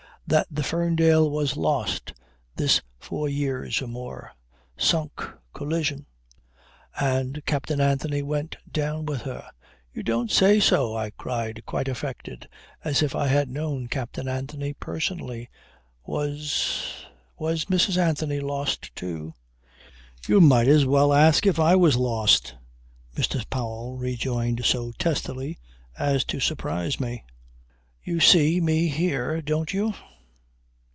[0.27, 2.13] "That the Ferndale was lost
[2.55, 4.31] this four years or more.
[4.77, 5.21] Sunk.
[5.53, 6.05] Collision.
[6.97, 9.49] And Captain Anthony went down with her."
[9.91, 12.47] "You don't say so!" I cried quite affected
[12.81, 15.49] as if I had known Captain Anthony personally.
[16.05, 17.05] "Was
[17.37, 17.97] was Mrs.
[17.97, 19.33] Anthony lost too?"
[20.29, 22.55] "You might as well ask if I was lost,"
[23.17, 23.43] Mr.
[23.49, 25.57] Powell rejoined so testily
[25.97, 27.25] as to surprise me.
[28.01, 29.93] "You see me here, don't you."